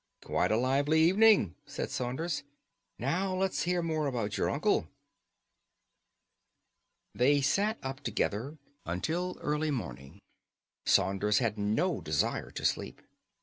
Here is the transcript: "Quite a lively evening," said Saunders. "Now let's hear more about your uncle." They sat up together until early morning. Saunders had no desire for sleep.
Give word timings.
"Quite 0.25 0.51
a 0.51 0.57
lively 0.57 0.99
evening," 0.99 1.53
said 1.67 1.91
Saunders. 1.91 2.41
"Now 2.97 3.35
let's 3.35 3.61
hear 3.65 3.83
more 3.83 4.07
about 4.07 4.35
your 4.35 4.49
uncle." 4.49 4.87
They 7.13 7.39
sat 7.39 7.77
up 7.83 7.99
together 7.99 8.57
until 8.83 9.37
early 9.41 9.69
morning. 9.69 10.19
Saunders 10.87 11.37
had 11.37 11.59
no 11.59 12.01
desire 12.01 12.49
for 12.49 12.65
sleep. 12.65 13.03